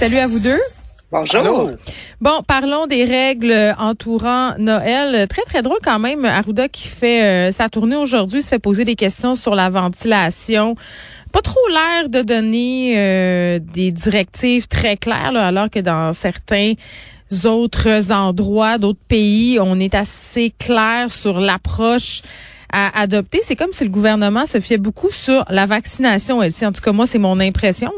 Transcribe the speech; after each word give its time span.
Salut 0.00 0.16
à 0.16 0.26
vous 0.26 0.38
deux. 0.38 0.58
Bonjour. 1.12 1.72
Bon, 2.22 2.42
parlons 2.46 2.86
des 2.86 3.04
règles 3.04 3.74
entourant 3.78 4.54
Noël. 4.56 5.28
Très, 5.28 5.42
très 5.42 5.60
drôle 5.60 5.76
quand 5.84 5.98
même. 5.98 6.24
Arruda 6.24 6.68
qui 6.68 6.88
fait 6.88 7.22
euh, 7.22 7.52
sa 7.52 7.68
tournée 7.68 7.96
aujourd'hui 7.96 8.40
se 8.40 8.48
fait 8.48 8.58
poser 8.58 8.86
des 8.86 8.96
questions 8.96 9.34
sur 9.34 9.54
la 9.54 9.68
ventilation. 9.68 10.74
Pas 11.32 11.42
trop 11.42 11.60
l'air 11.68 12.08
de 12.08 12.22
donner 12.22 12.94
euh, 12.96 13.58
des 13.58 13.90
directives 13.90 14.68
très 14.68 14.96
claires, 14.96 15.36
alors 15.36 15.68
que 15.68 15.80
dans 15.80 16.14
certains 16.14 16.72
autres 17.44 18.10
endroits, 18.10 18.78
d'autres 18.78 19.04
pays, 19.06 19.58
on 19.60 19.78
est 19.78 19.94
assez 19.94 20.54
clair 20.58 21.10
sur 21.10 21.40
l'approche 21.40 22.22
à 22.72 23.02
adopter. 23.02 23.40
C'est 23.42 23.56
comme 23.56 23.74
si 23.74 23.84
le 23.84 23.90
gouvernement 23.90 24.46
se 24.46 24.60
fiait 24.60 24.78
beaucoup 24.78 25.10
sur 25.10 25.44
la 25.50 25.66
vaccination, 25.66 26.42
elle. 26.42 26.52
En 26.62 26.72
tout 26.72 26.80
cas, 26.80 26.92
moi, 26.92 27.04
c'est 27.04 27.18
mon 27.18 27.38
impression. 27.38 27.92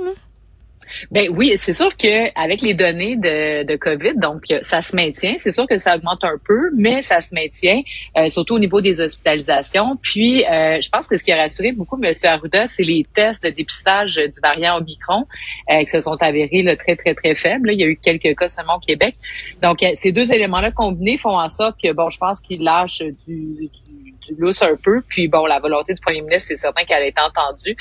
Ben 1.10 1.28
oui, 1.30 1.54
c'est 1.56 1.72
sûr 1.72 1.96
que 1.96 2.40
avec 2.40 2.62
les 2.62 2.74
données 2.74 3.16
de, 3.16 3.64
de 3.64 3.76
COVID, 3.76 4.14
donc 4.16 4.44
ça 4.62 4.82
se 4.82 4.94
maintient. 4.94 5.34
C'est 5.38 5.50
sûr 5.50 5.66
que 5.66 5.78
ça 5.78 5.96
augmente 5.96 6.24
un 6.24 6.38
peu, 6.44 6.70
mais 6.76 7.02
ça 7.02 7.20
se 7.20 7.34
maintient, 7.34 7.80
euh, 8.16 8.28
surtout 8.30 8.54
au 8.54 8.58
niveau 8.58 8.80
des 8.80 9.00
hospitalisations. 9.00 9.96
Puis, 10.02 10.44
euh, 10.44 10.80
je 10.80 10.88
pense 10.88 11.06
que 11.06 11.16
ce 11.16 11.24
qui 11.24 11.32
a 11.32 11.36
rassuré 11.36 11.72
beaucoup 11.72 11.98
M. 12.02 12.12
Arruda, 12.24 12.66
c'est 12.66 12.84
les 12.84 13.06
tests 13.14 13.44
de 13.44 13.50
dépistage 13.50 14.16
du 14.16 14.40
variant 14.42 14.78
Omicron 14.78 15.26
euh, 15.70 15.80
qui 15.80 15.86
se 15.86 16.00
sont 16.00 16.16
avérés 16.20 16.62
là, 16.62 16.76
très, 16.76 16.96
très, 16.96 17.14
très 17.14 17.34
faibles. 17.34 17.70
Il 17.72 17.80
y 17.80 17.84
a 17.84 17.86
eu 17.86 17.96
quelques 17.96 18.36
cas 18.36 18.48
seulement 18.48 18.76
au 18.76 18.80
Québec. 18.80 19.16
Donc, 19.62 19.78
ces 19.94 20.12
deux 20.12 20.32
éléments-là 20.32 20.70
combinés 20.70 21.18
font 21.18 21.38
en 21.38 21.48
sorte 21.48 21.80
que, 21.80 21.92
bon, 21.92 22.08
je 22.10 22.18
pense 22.18 22.40
qu'il 22.40 22.62
lâche 22.62 23.02
du, 23.26 23.70
du 23.86 23.91
lousse 24.38 24.62
un 24.62 24.76
peu. 24.82 25.02
Puis 25.08 25.28
bon, 25.28 25.46
la 25.46 25.58
volonté 25.58 25.94
du 25.94 26.00
premier 26.00 26.22
ministre, 26.22 26.48
c'est 26.48 26.56
certain 26.56 26.84
qu'elle 26.84 27.02
a 27.02 27.06
été 27.06 27.20
entendue. 27.20 27.76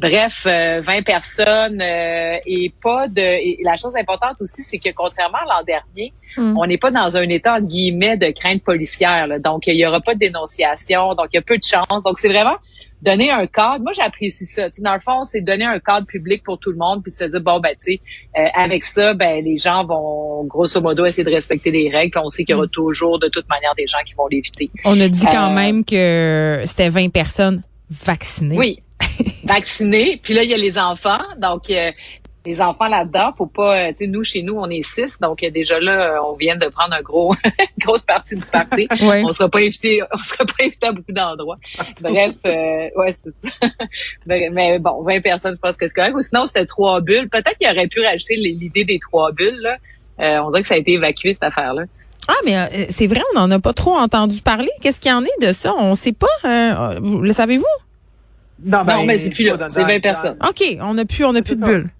Bref, 0.00 0.46
20 0.46 1.02
personnes 1.04 1.80
et 1.80 2.72
pas 2.82 3.08
de. 3.08 3.20
Et 3.20 3.58
la 3.62 3.76
chose 3.76 3.96
importante 3.96 4.36
aussi, 4.40 4.62
c'est 4.62 4.78
que 4.78 4.90
contrairement 4.90 5.38
à 5.38 5.58
l'an 5.58 5.64
dernier, 5.64 6.12
hmm. 6.36 6.56
on 6.58 6.66
n'est 6.66 6.78
pas 6.78 6.90
dans 6.90 7.16
un 7.16 7.28
état 7.28 7.54
entre 7.54 7.66
guillemets 7.66 8.16
de 8.16 8.30
crainte 8.30 8.62
policière. 8.62 9.28
Donc 9.40 9.66
il 9.66 9.76
y 9.76 9.86
aura 9.86 10.00
pas 10.00 10.14
de 10.14 10.20
dénonciation, 10.20 11.14
donc 11.14 11.28
il 11.32 11.36
y 11.36 11.38
a 11.38 11.42
peu 11.42 11.58
de 11.58 11.64
chance. 11.64 12.04
Donc 12.04 12.18
c'est 12.18 12.28
vraiment 12.28 12.56
donner 13.04 13.30
un 13.30 13.46
cadre. 13.46 13.82
Moi, 13.82 13.92
j'apprécie 13.92 14.46
ça. 14.46 14.68
dans 14.78 14.94
le 14.94 15.00
fond, 15.00 15.22
c'est 15.22 15.40
donner 15.40 15.64
un 15.64 15.78
cadre 15.78 16.06
public 16.06 16.42
pour 16.42 16.58
tout 16.58 16.70
le 16.70 16.76
monde, 16.76 17.02
puis 17.02 17.12
se 17.12 17.24
dire 17.24 17.40
bon 17.40 17.60
ben 17.60 17.70
tu 17.70 17.92
sais, 17.94 18.00
euh, 18.38 18.46
avec 18.54 18.84
ça, 18.84 19.14
ben 19.14 19.44
les 19.44 19.56
gens 19.56 19.84
vont 19.84 20.44
grosso 20.44 20.80
modo 20.80 21.04
essayer 21.04 21.24
de 21.24 21.30
respecter 21.30 21.70
les 21.70 21.90
règles. 21.90 22.10
Puis 22.10 22.22
on 22.24 22.30
sait 22.30 22.44
qu'il 22.44 22.54
y 22.54 22.56
aura 22.56 22.66
hmm. 22.66 22.70
toujours 22.70 23.18
de 23.18 23.28
toute 23.28 23.48
manière 23.48 23.74
des 23.76 23.86
gens 23.86 23.98
qui 24.04 24.14
vont 24.14 24.26
l'éviter. 24.26 24.70
On 24.84 24.98
a 25.00 25.08
dit 25.08 25.26
quand 25.26 25.50
euh, 25.50 25.54
même 25.54 25.84
que 25.84 26.62
c'était 26.66 26.88
20 26.88 27.10
personnes 27.10 27.62
vaccinées. 27.90 28.56
Oui, 28.56 28.82
vaccinées. 29.44 30.20
Puis 30.22 30.34
là, 30.34 30.42
il 30.42 30.50
y 30.50 30.54
a 30.54 30.58
les 30.58 30.78
enfants. 30.78 31.22
Donc, 31.38 31.70
euh, 31.70 31.90
les 32.46 32.60
enfants 32.60 32.88
là-dedans, 32.88 33.32
faut 33.36 33.46
pas, 33.46 33.88
euh, 33.88 33.88
tu 33.92 34.04
sais, 34.04 34.06
nous 34.06 34.22
chez 34.22 34.42
nous 34.42 34.54
on 34.56 34.68
est 34.68 34.82
six, 34.82 35.18
donc 35.18 35.42
euh, 35.42 35.50
déjà 35.50 35.80
là, 35.80 36.14
euh, 36.14 36.22
on 36.26 36.34
vient 36.34 36.56
de 36.56 36.66
prendre 36.66 36.92
un 36.94 37.00
gros, 37.00 37.34
grosse 37.78 38.02
partie 38.02 38.36
du 38.36 38.46
party. 38.46 38.86
On 39.00 39.32
sera 39.32 39.48
pas 39.48 39.60
invité, 39.60 40.02
on 40.12 40.18
sera 40.18 40.44
pas 40.44 40.64
invité 40.64 40.86
à 40.86 40.92
beaucoup 40.92 41.12
d'endroits. 41.12 41.56
Bref, 42.00 42.34
ouais, 42.44 43.12
c'est 43.12 43.30
ça. 43.60 43.68
Mais 44.26 44.78
bon, 44.78 45.02
20 45.02 45.20
personnes, 45.20 45.54
je 45.54 45.60
pense 45.60 45.76
que 45.76 45.86
c'est 45.88 45.94
correct. 45.94 46.14
Ou 46.14 46.20
sinon 46.20 46.44
c'était 46.46 46.66
trois 46.66 47.00
bulles. 47.00 47.28
Peut-être 47.28 47.56
qu'il 47.58 47.68
aurait 47.68 47.86
pu 47.86 48.00
rajouter 48.00 48.36
l'idée 48.36 48.84
des 48.84 48.98
trois 48.98 49.32
bulles. 49.32 49.60
Là. 49.60 50.42
on 50.44 50.50
dirait 50.50 50.62
que 50.62 50.68
ça 50.68 50.74
a 50.74 50.78
été 50.78 50.92
évacué 50.92 51.32
cette 51.32 51.44
affaire-là. 51.44 51.84
Ah, 52.28 52.32
mais 52.44 52.86
c'est 52.90 53.06
vrai, 53.06 53.20
on 53.34 53.40
n'en 53.40 53.50
a 53.50 53.58
pas 53.58 53.72
trop 53.72 53.96
entendu 53.96 54.40
parler. 54.40 54.70
Qu'est-ce 54.80 55.00
qu'il 55.00 55.10
y 55.10 55.14
en 55.14 55.24
est 55.24 55.46
de 55.46 55.52
ça? 55.52 55.74
On 55.78 55.94
sait 55.94 56.12
pas. 56.12 56.26
le 56.44 57.32
savez-vous? 57.32 57.64
Non, 58.64 58.84
ben, 58.84 59.04
mais 59.04 59.18
c'est 59.18 59.30
plus 59.30 59.44
là. 59.44 59.68
C'est 59.68 59.84
20 59.84 60.00
personnes. 60.00 60.36
OK, 60.46 60.62
on 60.80 60.94
n'a 60.94 61.04
plus, 61.04 61.24
on 61.24 61.34
a 61.34 61.42
plus 61.42 61.56
de 61.56 61.64
bulles 61.64 61.90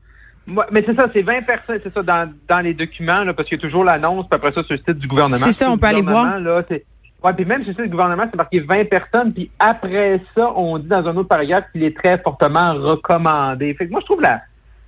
mais 0.47 0.85
c'est 0.85 0.95
ça, 0.95 1.09
c'est 1.13 1.23
20 1.23 1.47
personnes, 1.47 1.81
c'est 1.83 1.93
ça, 1.93 2.03
dans, 2.03 2.33
dans 2.49 2.61
les 2.61 2.75
documents, 2.75 3.25
là, 3.25 3.33
parce 3.33 3.49
qu'il 3.49 3.59
y 3.59 3.61
a 3.61 3.63
toujours 3.63 3.85
l'annonce, 3.85 4.27
puis 4.29 4.37
après 4.37 4.53
ça, 4.53 4.63
sur 4.63 4.75
le 4.75 4.79
site 4.79 4.99
du 4.99 5.09
gouvernement. 5.09 5.45
C'est 5.47 5.53
ça, 5.53 5.71
on 5.71 5.79
peut 5.79 5.87
aller 5.87 6.03
voir. 6.03 6.39
Là, 6.39 6.63
ouais, 6.71 7.33
puis 7.33 7.45
même 7.45 7.63
sur 7.63 7.71
le 7.71 7.75
site 7.75 7.85
du 7.85 7.91
gouvernement, 7.91 8.25
c'est 8.31 8.37
marqué 8.37 8.61
20 8.61 8.89
personnes, 8.89 9.33
puis 9.33 9.51
après 9.59 10.21
ça, 10.35 10.53
on 10.57 10.79
dit 10.79 10.89
dans 10.89 11.07
un 11.07 11.17
autre 11.17 11.29
paragraphe 11.29 11.65
qu'il 11.73 11.83
est 11.83 11.97
très 11.97 12.19
fortement 12.19 12.75
recommandé. 12.75 13.75
Fait 13.75 13.87
que 13.87 13.91
moi, 13.91 14.01
je 14.01 14.07
trouve 14.07 14.21
là, 14.21 14.43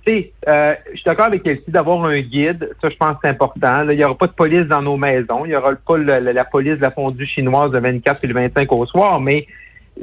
euh, 0.09 0.75
je 0.91 0.95
suis 0.95 1.05
d'accord 1.05 1.25
avec 1.25 1.45
Elsie 1.45 1.63
d'avoir 1.69 2.05
un 2.05 2.19
guide, 2.21 2.69
ça 2.81 2.89
je 2.89 2.95
pense 2.95 3.13
que 3.13 3.17
c'est 3.23 3.29
important. 3.29 3.83
Là, 3.83 3.93
il 3.93 3.97
n'y 3.97 4.03
aura 4.03 4.17
pas 4.17 4.27
de 4.27 4.31
police 4.31 4.65
dans 4.67 4.81
nos 4.81 4.97
maisons, 4.97 5.45
il 5.45 5.49
n'y 5.49 5.55
aura 5.55 5.73
pas 5.75 5.97
la, 5.97 6.45
police 6.45 6.77
de 6.77 6.81
la 6.81 6.91
fondue 6.91 7.25
chinoise 7.25 7.71
de 7.71 7.79
24 7.79 8.23
et 8.23 8.27
le 8.27 8.33
25 8.33 8.71
au 8.71 8.85
soir, 8.85 9.19
mais 9.19 9.47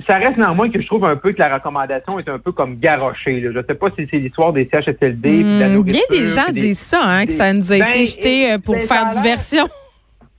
ça 0.06 0.16
reste 0.16 0.36
néanmoins 0.36 0.70
que 0.70 0.80
je 0.80 0.86
trouve 0.86 1.04
un 1.04 1.16
peu 1.16 1.32
que 1.32 1.38
la 1.38 1.54
recommandation 1.54 2.18
est 2.18 2.28
un 2.28 2.38
peu 2.38 2.52
comme 2.52 2.78
garochée. 2.78 3.40
Là. 3.40 3.50
Je 3.54 3.60
sais 3.66 3.74
pas 3.74 3.88
si 3.96 4.06
c'est 4.10 4.18
l'histoire 4.18 4.52
des 4.52 4.68
CHSLD. 4.72 5.44
Mmh, 5.44 5.82
bien 5.82 6.00
des 6.10 6.26
gens 6.26 6.50
disent 6.52 6.78
ça, 6.78 7.00
hein, 7.02 7.26
que 7.26 7.32
ça 7.32 7.52
nous 7.52 7.72
a 7.72 7.76
été 7.76 7.84
ben, 7.84 8.06
jeté 8.06 8.52
euh, 8.52 8.58
pour 8.58 8.74
ben, 8.74 8.82
faire 8.82 9.06
diversion. 9.06 9.66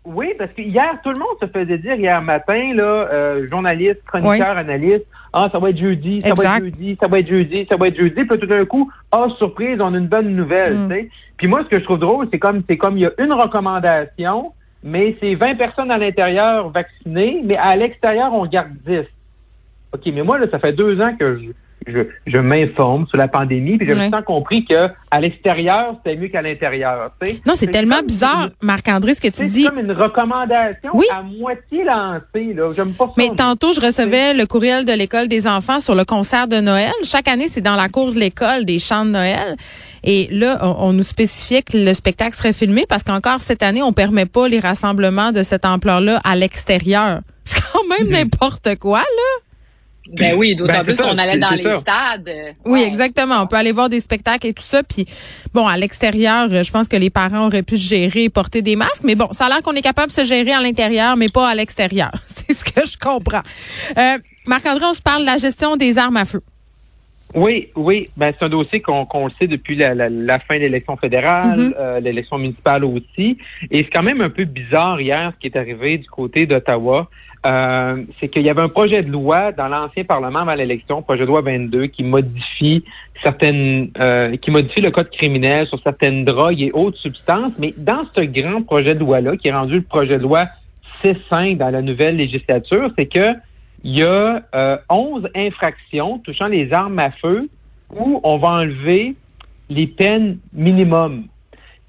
Oui, 0.06 0.34
parce 0.38 0.52
que 0.52 0.62
hier, 0.62 1.00
tout 1.04 1.10
le 1.10 1.20
monde 1.20 1.36
se 1.42 1.48
faisait 1.48 1.80
dire 1.80 1.96
hier 1.96 2.22
matin, 2.22 2.74
là, 2.76 2.84
euh, 2.84 3.42
journaliste, 3.50 4.02
chroniqueur, 4.06 4.56
analyste, 4.56 5.06
ah, 5.34 5.50
ça 5.52 5.58
va 5.58 5.72
être 5.72 5.78
jeudi, 5.78 6.22
ça 6.22 6.34
va 6.34 6.44
être 6.44 6.64
jeudi, 6.64 6.98
ça 7.02 7.08
va 7.08 7.20
être 7.20 7.28
jeudi, 7.28 7.68
ça 7.70 7.76
va 7.76 7.88
être 7.88 7.98
jeudi. 7.98 8.24
Puis 8.24 8.40
tout 8.40 8.46
d'un 8.46 8.66
coup, 8.66 8.92
ah, 9.12 9.28
surprise, 9.38 9.78
on 9.82 9.94
a 9.94 9.98
une 9.98 10.08
bonne 10.08 10.30
nouvelle. 10.30 10.78
Mmh. 10.78 11.08
Puis 11.38 11.48
moi, 11.48 11.64
ce 11.64 11.70
que 11.70 11.80
je 11.80 11.84
trouve 11.84 12.00
drôle, 12.00 12.28
c'est 12.32 12.40
comme 12.40 12.62
c'est 12.70 12.78
comme 12.78 12.98
il 12.98 13.02
y 13.02 13.06
a 13.06 13.12
une 13.18 13.34
recommandation, 13.34 14.54
mais 14.84 15.18
c'est 15.20 15.34
20 15.34 15.56
personnes 15.56 15.92
à 15.92 15.98
l'intérieur 15.98 16.70
vaccinées, 16.70 17.42
mais 17.44 17.58
à 17.58 17.76
l'extérieur, 17.76 18.32
on 18.34 18.46
garde 18.46 18.70
10. 18.86 19.06
OK, 19.96 20.12
mais 20.14 20.24
moi, 20.24 20.38
là, 20.38 20.48
ça 20.50 20.60
fait 20.60 20.74
deux 20.74 21.00
ans 21.02 21.16
que 21.20 21.40
je, 21.88 22.00
je, 22.26 22.38
m'informe 22.40 23.08
sur 23.08 23.18
la 23.18 23.28
pandémie, 23.28 23.78
puis 23.78 23.88
j'ai 23.88 23.94
ouais. 23.94 24.24
compris 24.26 24.66
que 24.66 24.90
à 25.12 25.22
l'extérieur, 25.22 25.96
c'était 25.98 26.20
mieux 26.20 26.30
qu'à 26.30 26.42
l'intérieur. 26.42 27.12
Non, 27.46 27.54
c'est 27.56 27.68
tellement 27.68 28.02
bizarre, 28.02 28.50
Marc-André, 28.62 29.14
ce 29.14 29.22
que 29.22 29.28
tu 29.28 29.48
dis. 29.48 29.64
C'est 29.64 29.70
comme 29.70 29.80
une 29.80 29.92
recommandation 29.92 30.92
à 31.12 31.22
moitié 31.22 31.84
lancée. 31.84 32.54
Là. 32.54 32.72
J'aime 32.76 32.94
pas 32.94 33.06
ça. 33.06 33.14
Mais 33.18 33.30
tantôt, 33.36 33.74
je 33.74 33.82
recevais 33.82 34.34
le 34.34 34.46
courriel 34.46 34.86
de 34.86 34.94
l'école 34.94 35.28
des 35.28 35.48
enfants 35.48 35.80
sur 35.80 35.96
le 35.96 36.06
concert 36.06 36.48
de 36.48 36.60
Noël. 36.60 36.92
Chaque 37.04 37.28
année, 37.28 37.48
c'est 37.48 37.62
dans 37.62 37.76
la 37.76 37.88
cour 37.88 38.14
de 38.14 38.20
l'école 38.20 38.66
des 38.66 38.80
chants 38.80 39.06
de 39.06 39.12
Noël. 39.12 39.56
Et 40.04 40.28
là, 40.32 40.60
on, 40.62 40.94
nous 40.94 41.04
spécifiait 41.04 41.64
que 41.64 41.78
le 41.78 41.94
spectacle 41.94 42.36
serait 42.36 42.54
filmé 42.54 42.84
parce 42.88 43.04
qu'encore 43.04 43.42
cette 43.42 43.64
année, 43.64 43.82
on 43.82 43.92
permet 43.92 44.28
pas 44.28 44.48
les 44.48 44.60
rassemblements 44.60 45.32
de 45.32 45.42
cette 45.42 45.66
ampleur-là 45.66 46.20
à 46.24 46.36
l'extérieur. 46.36 47.22
C'est 47.44 47.62
quand 47.72 47.88
même 47.88 48.10
n'importe 48.10 48.76
quoi, 48.80 49.00
là. 49.00 49.45
Ben 50.14 50.36
oui, 50.38 50.56
d'autant 50.56 50.74
ben, 50.74 50.84
plus 50.84 50.98
qu'on 50.98 51.18
allait 51.18 51.40
dans 51.40 51.52
les 51.52 51.74
stades. 51.78 52.30
Oui, 52.66 52.84
exactement. 52.84 53.42
On 53.42 53.48
peut 53.48 53.56
aller 53.56 53.72
voir 53.72 53.90
des 53.90 54.00
spectacles 54.00 54.48
et 54.48 54.54
tout 54.54 54.64
ça. 54.64 54.84
Puis 54.84 55.06
bon, 55.54 55.66
à 55.66 55.78
l'extérieur, 55.78 56.48
je 56.50 56.72
pense 56.72 56.88
que 56.88 56.96
les 56.96 57.10
parents 57.10 57.48
auraient 57.48 57.64
pu 57.64 57.78
se 57.78 57.90
gérer 57.90 58.26
et 58.26 58.30
porter 58.30 58.62
des 58.62 58.76
masques. 58.76 59.04
Mais 59.04 59.16
bon, 59.16 59.30
ça 59.32 59.46
a 59.46 59.50
l'air 59.50 59.62
qu'on 59.62 59.74
est 59.74 59.82
capable 59.82 60.10
de 60.10 60.14
se 60.14 60.24
gérer 60.24 60.52
à 60.52 60.62
l'intérieur, 60.62 61.18
mais 61.18 61.28
pas 61.30 61.50
à 61.50 61.56
l'extérieur. 61.56 62.12
C'est 62.28 62.54
ce 62.54 62.64
que 62.64 62.86
je 62.86 62.98
comprends. 62.98 63.42
Euh, 63.98 64.18
Marc-André, 64.46 64.86
on 64.86 64.94
se 64.94 65.02
parle 65.02 65.22
de 65.22 65.28
la 65.28 65.38
gestion 65.38 65.76
des 65.76 65.98
armes 65.98 66.18
à 66.18 66.26
feu. 66.26 66.42
Oui, 67.34 67.70
oui. 67.76 68.08
Ben, 68.16 68.34
c'est 68.38 68.46
un 68.46 68.50
dossier 68.50 68.82
qu'on 68.82 69.26
le 69.26 69.32
sait 69.38 69.48
depuis 69.48 69.76
la, 69.76 70.40
fin 70.40 70.56
de 70.56 70.62
l'élection 70.62 70.96
fédérale, 70.96 71.60
mm-hmm. 71.60 71.74
euh, 71.78 72.00
l'élection 72.00 72.38
municipale 72.38 72.86
aussi. 72.86 73.38
Et 73.70 73.84
c'est 73.84 73.90
quand 73.90 74.04
même 74.04 74.22
un 74.22 74.30
peu 74.30 74.46
bizarre 74.46 75.02
hier 75.02 75.34
ce 75.36 75.40
qui 75.40 75.48
est 75.48 75.60
arrivé 75.60 75.98
du 75.98 76.08
côté 76.08 76.46
d'Ottawa. 76.46 77.10
Euh, 77.46 77.96
c'est 78.20 78.28
qu'il 78.28 78.42
y 78.42 78.50
avait 78.50 78.62
un 78.62 78.70
projet 78.70 79.04
de 79.04 79.12
loi 79.12 79.52
dans 79.52 79.68
l'ancien 79.68 80.04
Parlement 80.04 80.40
avant 80.40 80.56
l'élection, 80.56 81.04
projet 81.04 81.22
de 81.22 81.28
loi 81.28 81.42
22, 81.42 81.86
qui 81.88 82.04
modifie 82.04 82.84
certaines, 83.22 83.92
euh, 84.00 84.36
qui 84.38 84.50
modifie 84.50 84.82
le 84.82 84.90
code 84.90 85.12
criminel 85.12 85.68
sur 85.68 85.80
certaines 85.84 86.26
drogues 86.26 86.60
et 86.60 86.72
autres 86.72 86.98
substances. 86.98 87.54
Mais 87.60 87.74
dans 87.78 88.04
ce 88.16 88.22
grand 88.22 88.64
projet 88.64 88.96
de 88.96 89.00
loi-là, 89.00 89.38
qui 89.38 89.50
est 89.50 89.54
rendu 89.54 89.76
le 89.76 89.84
projet 89.84 90.18
de 90.18 90.24
loi 90.24 90.48
C5 91.04 91.58
dans 91.58 91.70
la 91.70 91.84
nouvelle 91.84 92.16
législature, 92.16 92.90
c'est 92.98 93.06
que 93.06 93.34
il 93.84 94.00
y 94.00 94.04
a 94.04 94.42
euh, 94.56 94.78
11 94.90 95.30
infractions 95.36 96.18
touchant 96.18 96.48
les 96.48 96.74
armes 96.74 96.98
à 96.98 97.12
feu 97.12 97.48
où 97.96 98.20
on 98.24 98.38
va 98.38 98.50
enlever 98.50 99.14
les 99.70 99.86
peines 99.86 100.40
minimum. 100.52 101.26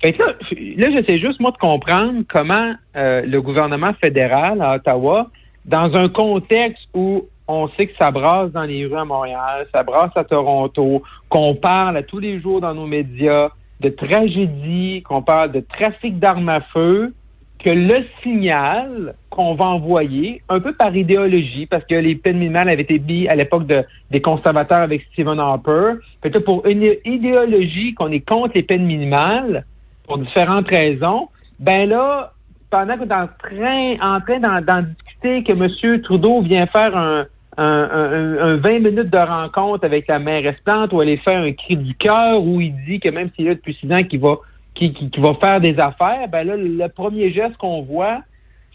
Fait 0.03 0.13
que 0.13 0.23
là, 0.23 0.35
là 0.77 0.91
j'essaie 0.91 1.17
juste, 1.17 1.41
moi, 1.41 1.53
de 1.53 1.57
comprendre 1.57 2.23
comment 2.29 2.75
euh, 2.97 3.23
le 3.23 3.41
gouvernement 3.41 3.95
fédéral 3.95 4.61
à 4.61 4.75
Ottawa 4.75 5.31
dans 5.67 5.95
un 5.97 6.09
contexte 6.09 6.89
où 6.95 7.27
on 7.49 7.69
sait 7.69 7.87
que 7.87 7.97
ça 7.97 8.11
brasse 8.11 8.51
dans 8.53 8.63
les 8.63 8.87
rues 8.87 8.97
à 8.97 9.05
Montréal, 9.05 9.67
ça 9.73 9.83
brasse 9.83 10.11
à 10.17 10.25
Toronto, 10.25 11.03
qu'on 11.29 11.55
parle 11.55 11.97
à 11.97 12.03
tous 12.03 12.19
les 12.19 12.41
jours 12.41 12.61
dans 12.61 12.75
nos 12.75 12.87
médias 12.87 13.51
de 13.81 13.89
tragédie, 13.89 15.03
qu'on 15.03 15.23
parle 15.23 15.53
de 15.53 15.61
trafic 15.61 16.19
d'armes 16.19 16.49
à 16.49 16.61
feu, 16.61 17.15
que 17.59 17.71
le 17.71 18.05
signal 18.23 19.15
qu'on 19.31 19.55
va 19.55 19.67
envoyer, 19.67 20.43
un 20.49 20.61
peu 20.61 20.73
par 20.73 20.95
idéologie, 20.95 21.67
parce 21.67 21.85
que 21.85 21.95
les 21.95 22.15
peines 22.15 22.39
minimales 22.39 22.69
avaient 22.69 22.83
été 22.83 22.99
mises 22.99 23.29
à 23.29 23.35
l'époque 23.35 23.67
de, 23.67 23.85
des 24.11 24.21
conservateurs 24.21 24.79
avec 24.79 25.07
Stephen 25.13 25.39
Harper, 25.39 25.95
peut-être 26.21 26.45
pour 26.45 26.67
une 26.67 26.95
idéologie 27.05 27.95
qu'on 27.95 28.13
est 28.13 28.21
contre 28.21 28.53
les 28.55 28.63
peines 28.63 28.87
minimales, 28.87 29.65
pour 30.07 30.19
différentes 30.19 30.69
raisons, 30.69 31.29
ben 31.59 31.89
là, 31.89 32.33
pendant 32.71 32.95
est 32.95 33.13
en 33.13 33.29
train, 33.39 33.95
en 34.01 34.21
train 34.21 34.41
d'en 34.41 34.83
discuter, 34.83 35.43
que 35.43 35.53
M. 35.53 36.01
Trudeau 36.03 36.41
vient 36.43 36.67
faire 36.67 36.97
un, 36.97 37.27
un, 37.57 38.39
un, 38.41 38.57
20 38.57 38.79
minutes 38.81 39.11
de 39.11 39.19
rencontre 39.19 39.85
avec 39.85 40.09
la 40.09 40.19
maire 40.19 40.47
Esplante 40.47 40.93
où 40.93 41.01
elle 41.01 41.09
est 41.09 41.17
fait 41.17 41.35
un 41.35 41.53
cri 41.53 41.77
du 41.77 41.95
cœur 41.95 42.43
où 42.43 42.61
il 42.61 42.75
dit 42.85 43.01
que 43.01 43.09
même 43.09 43.31
s'il 43.35 43.47
est 43.47 43.51
là 43.51 43.55
depuis 43.55 43.75
six 43.75 43.91
ans 43.93 44.03
qu'il 44.03 44.21
va 44.21 44.37
qui, 44.75 44.93
qui, 44.93 45.21
va 45.21 45.33
faire 45.35 45.59
des 45.61 45.79
affaires, 45.79 46.29
ben 46.29 46.47
là, 46.47 46.55
le 46.55 46.87
premier 46.89 47.33
geste 47.33 47.57
qu'on 47.57 47.81
voit, 47.81 48.21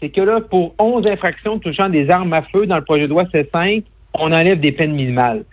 c'est 0.00 0.08
que 0.08 0.20
là, 0.20 0.40
pour 0.40 0.74
11 0.80 1.08
infractions 1.08 1.60
touchant 1.60 1.88
des 1.88 2.10
armes 2.10 2.32
à 2.32 2.42
feu 2.42 2.66
dans 2.66 2.74
le 2.74 2.82
projet 2.82 3.04
de 3.04 3.10
loi 3.10 3.22
C5, 3.24 3.84
on 4.14 4.32
enlève 4.32 4.58
des 4.58 4.72
peines 4.72 4.94
minimales. 4.94 5.44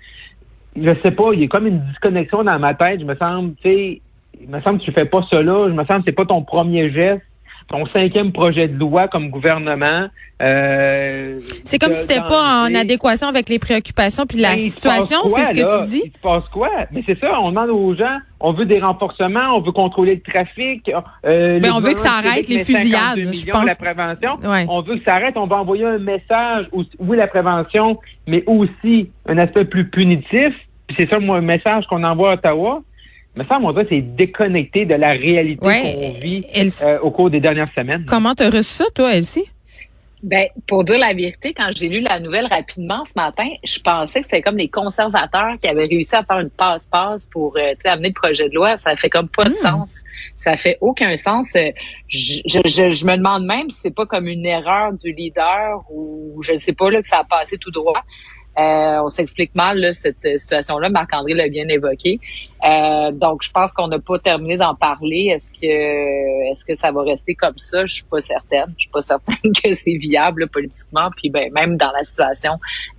Je 0.75 0.89
sais 1.03 1.11
pas, 1.11 1.33
il 1.33 1.41
y 1.41 1.43
a 1.43 1.47
comme 1.47 1.67
une 1.67 1.81
disconnexion 1.81 2.43
dans 2.43 2.57
ma 2.57 2.73
tête. 2.73 2.99
Je 3.01 3.05
me 3.05 3.15
semble, 3.15 3.53
tu 3.61 3.69
sais, 3.69 4.01
il 4.41 4.49
me 4.49 4.59
semble 4.61 4.79
que 4.79 4.85
tu 4.85 4.91
fais 4.91 5.05
pas 5.05 5.19
là. 5.33 5.67
Je 5.67 5.73
me 5.73 5.85
semble 5.85 5.99
que 5.99 6.05
c'est 6.07 6.15
pas 6.15 6.25
ton 6.25 6.41
premier 6.41 6.89
geste 6.89 7.21
ton 7.69 7.85
cinquième 7.85 8.31
projet 8.31 8.67
de 8.67 8.77
loi 8.77 9.07
comme 9.07 9.29
gouvernement. 9.29 10.07
Euh, 10.41 11.37
c'est 11.65 11.77
comme 11.79 11.93
si 11.93 12.01
c'était 12.01 12.21
pas 12.21 12.65
en 12.65 12.73
adéquation 12.73 13.27
avec 13.27 13.49
les 13.49 13.59
préoccupations 13.59 14.25
puis 14.25 14.39
la 14.39 14.57
situation, 14.57 15.17
c'est 15.27 15.43
ce 15.43 15.53
que 15.53 15.81
tu 15.81 15.89
dis? 15.89 16.01
Il 16.05 16.11
se 16.11 16.17
passe 16.21 16.47
quoi? 16.51 16.69
Mais 16.91 17.03
c'est 17.05 17.19
ça, 17.19 17.39
on 17.41 17.49
demande 17.49 17.69
aux 17.69 17.93
gens, 17.93 18.17
on 18.39 18.53
veut 18.53 18.65
des 18.65 18.79
renforcements, 18.79 19.55
on 19.55 19.61
veut 19.61 19.71
contrôler 19.71 20.15
le 20.15 20.31
trafic. 20.31 20.89
Euh, 21.25 21.59
Mais 21.61 21.69
on 21.69 21.79
veut 21.79 21.93
que 21.93 21.99
ça 21.99 22.13
arrête 22.13 22.47
les 22.47 22.63
fusillades, 22.63 23.33
je 23.33 23.51
pense. 23.51 23.65
La 23.65 23.75
prévention. 23.75 24.39
On 24.43 24.81
veut 24.81 24.97
que 24.97 25.03
ça 25.03 25.15
arrête. 25.15 25.37
On 25.37 25.47
va 25.47 25.57
envoyer 25.57 25.85
un 25.85 25.99
message. 25.99 26.67
Oui, 26.99 27.17
la 27.17 27.27
prévention, 27.27 27.99
mais 28.27 28.43
aussi 28.47 29.11
un 29.27 29.37
aspect 29.37 29.65
plus 29.65 29.89
punitif. 29.89 30.55
c'est 30.97 31.09
ça, 31.09 31.19
moi, 31.19 31.37
un 31.37 31.41
message 31.41 31.85
qu'on 31.87 32.03
envoie 32.03 32.31
à 32.31 32.33
Ottawa 32.33 32.81
me 33.39 33.45
semble, 33.45 33.65
on 33.65 33.85
c'est 33.89 34.01
déconnecté 34.01 34.85
de 34.85 34.95
la 34.95 35.09
réalité 35.09 35.59
qu'on 35.59 36.19
vit 36.19 36.45
euh, 36.83 36.99
au 37.01 37.11
cours 37.11 37.29
des 37.29 37.39
dernières 37.39 37.71
semaines. 37.73 38.05
Comment 38.07 38.35
tu 38.35 38.43
as 38.43 38.49
reçu 38.49 38.63
ça, 38.63 38.85
toi, 38.93 39.15
Elsie? 39.15 39.49
Ben, 40.21 40.47
pour 40.67 40.83
dire 40.83 40.99
la 40.99 41.13
vérité, 41.13 41.53
quand 41.53 41.69
j'ai 41.73 41.87
lu 41.87 42.01
la 42.01 42.19
nouvelle 42.19 42.45
rapidement 42.47 43.05
ce 43.05 43.13
matin, 43.15 43.47
je 43.63 43.79
pensais 43.79 44.19
que 44.19 44.25
c'était 44.25 44.41
comme 44.41 44.57
les 44.57 44.67
conservateurs 44.67 45.57
qui 45.61 45.67
avaient 45.67 45.85
réussi 45.85 46.13
à 46.13 46.23
faire 46.23 46.39
une 46.39 46.49
passe-passe 46.49 47.25
pour 47.27 47.55
euh, 47.55 47.73
amener 47.85 48.09
le 48.09 48.13
projet 48.13 48.49
de 48.49 48.53
loi. 48.53 48.77
Ça 48.77 48.97
fait 48.97 49.09
comme 49.09 49.29
pas 49.29 49.45
de 49.45 49.51
hmm. 49.51 49.55
sens. 49.55 49.95
Ça 50.37 50.57
fait 50.57 50.77
aucun 50.81 51.15
sens. 51.15 51.55
Euh, 51.55 51.71
je, 52.09 52.41
je, 52.45 52.89
je, 52.89 53.05
me 53.05 53.15
demande 53.15 53.45
même 53.45 53.71
si 53.71 53.79
c'est 53.79 53.95
pas 53.95 54.05
comme 54.05 54.27
une 54.27 54.45
erreur 54.45 54.91
du 54.91 55.13
leader 55.13 55.85
ou 55.89 56.41
je 56.41 56.51
ne 56.51 56.57
sais 56.57 56.73
pas 56.73 56.91
là 56.91 57.01
que 57.01 57.07
ça 57.07 57.19
a 57.19 57.23
passé 57.23 57.57
tout 57.57 57.71
droit. 57.71 58.03
Euh, 58.57 59.01
on 59.01 59.09
s'explique 59.09 59.55
mal 59.55 59.77
là, 59.77 59.93
cette 59.93 60.21
situation-là. 60.21 60.89
Marc-André 60.89 61.33
l'a 61.33 61.47
bien 61.47 61.69
évoqué. 61.69 62.19
Euh, 62.65 63.11
donc, 63.11 63.41
je 63.43 63.51
pense 63.51 63.71
qu'on 63.71 63.87
n'a 63.87 63.99
pas 63.99 64.19
terminé 64.19 64.57
d'en 64.57 64.75
parler. 64.75 65.31
Est-ce 65.33 65.51
que 65.51 66.51
est-ce 66.51 66.65
que 66.65 66.75
ça 66.75 66.91
va 66.91 67.03
rester 67.03 67.33
comme 67.33 67.57
ça? 67.57 67.85
Je 67.85 67.95
suis 67.95 68.03
pas 68.03 68.19
certaine. 68.19 68.73
Je 68.77 68.81
suis 68.81 68.89
pas 68.89 69.01
certaine 69.01 69.53
que 69.63 69.73
c'est 69.73 69.95
viable 69.95 70.47
politiquement. 70.49 71.09
Puis 71.15 71.29
ben, 71.29 71.51
même 71.53 71.77
dans 71.77 71.91
la 71.97 72.03
situation 72.03 72.53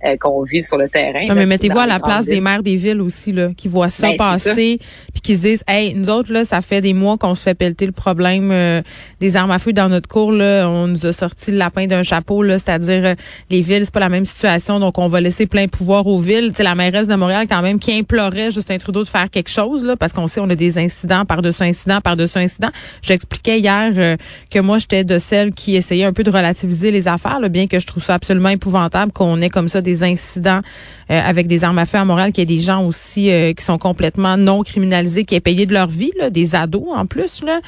euh, 0.05 0.17
qu'on 0.17 0.41
vit 0.43 0.63
sur 0.63 0.77
le 0.77 0.89
terrain. 0.89 1.21
mais 1.35 1.45
mettez-vous 1.45 1.79
à 1.79 1.85
la 1.85 1.99
place 1.99 2.25
des 2.25 2.41
maires 2.41 2.63
des 2.63 2.75
villes 2.75 3.01
aussi, 3.01 3.31
là, 3.31 3.49
qui 3.55 3.67
voient 3.67 3.89
ça 3.89 4.09
ben, 4.09 4.17
passer, 4.17 4.79
puis 5.13 5.21
qui 5.21 5.35
se 5.35 5.41
disent 5.41 5.63
Hey, 5.67 5.93
nous 5.93 6.09
autres, 6.09 6.31
là, 6.33 6.43
ça 6.43 6.61
fait 6.61 6.81
des 6.81 6.93
mois 6.93 7.17
qu'on 7.17 7.35
se 7.35 7.43
fait 7.43 7.55
pelleter 7.55 7.85
le 7.85 7.91
problème 7.91 8.51
euh, 8.51 8.81
des 9.19 9.35
armes 9.35 9.51
à 9.51 9.59
feu 9.59 9.73
dans 9.73 9.89
notre 9.89 10.07
cours. 10.07 10.31
Là. 10.31 10.67
On 10.67 10.87
nous 10.87 11.05
a 11.05 11.13
sorti 11.13 11.51
le 11.51 11.57
lapin 11.57 11.85
d'un 11.85 12.03
chapeau, 12.03 12.41
là, 12.41 12.57
c'est-à-dire 12.57 13.15
les 13.49 13.61
villes, 13.61 13.85
c'est 13.85 13.93
pas 13.93 13.99
la 13.99 14.09
même 14.09 14.25
situation, 14.25 14.79
donc 14.79 14.97
on 14.97 15.07
va 15.07 15.21
laisser 15.21 15.45
plein 15.45 15.67
pouvoir 15.67 16.07
aux 16.07 16.19
villes. 16.19 16.51
C'est 16.55 16.63
la 16.63 16.73
mairesse 16.73 17.07
de 17.07 17.15
Montréal, 17.15 17.45
quand 17.47 17.61
même, 17.61 17.77
qui 17.77 17.93
implorait 17.93 18.49
Justin 18.49 18.79
Trudeau 18.79 19.03
de 19.03 19.07
faire 19.07 19.29
quelque 19.29 19.50
chose, 19.51 19.83
là, 19.83 19.95
parce 19.95 20.13
qu'on 20.13 20.27
sait 20.27 20.39
on 20.39 20.49
a 20.49 20.55
des 20.55 20.77
incidents 20.77 21.25
par-dessus 21.25 21.63
incidents 21.63 22.01
par-dessus 22.01 22.37
incidents. 22.37 22.71
J'expliquais 23.01 23.59
hier 23.59 23.91
euh, 23.95 24.17
que 24.49 24.59
moi, 24.59 24.79
j'étais 24.79 25.03
de 25.03 25.19
celles 25.19 25.51
qui 25.53 25.75
essayaient 25.75 26.05
un 26.05 26.13
peu 26.13 26.23
de 26.23 26.29
relativiser 26.29 26.91
les 26.91 27.07
affaires, 27.07 27.39
bien 27.49 27.67
que 27.67 27.79
je 27.79 27.87
trouve 27.87 28.03
ça 28.03 28.15
absolument 28.15 28.49
épouvantable 28.49 29.11
qu'on 29.11 29.41
ait 29.41 29.49
comme 29.49 29.69
ça 29.69 29.81
des 29.81 30.03
incidents 30.03 30.61
euh, 31.09 31.21
avec 31.23 31.47
des 31.47 31.63
armes 31.63 31.77
à 31.77 31.85
feu 31.85 31.97
à 31.97 32.05
Montréal, 32.05 32.31
qu'il 32.31 32.41
y 32.41 32.43
ait 32.43 32.57
des 32.57 32.61
gens 32.61 32.85
aussi 32.85 33.31
euh, 33.31 33.53
qui 33.53 33.63
sont 33.63 33.77
complètement 33.77 34.37
non 34.37 34.63
criminalisés, 34.63 35.25
qui 35.25 35.35
aient 35.35 35.39
payé 35.39 35.65
de 35.65 35.73
leur 35.73 35.87
vie, 35.87 36.11
là, 36.17 36.29
des 36.29 36.55
ados 36.55 36.87
en 36.93 37.05
plus. 37.05 37.43
Là. 37.43 37.59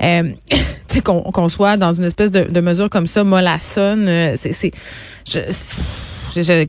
Mm. 0.00 0.32
qu'on 1.04 1.48
soit 1.48 1.76
dans 1.76 1.92
une 1.92 2.04
espèce 2.04 2.30
de, 2.30 2.44
de 2.44 2.60
mesure 2.60 2.88
comme 2.88 3.06
ça, 3.06 3.22
mollassonne, 3.24 4.34
c'est... 4.36 4.72
Je, 6.42 6.66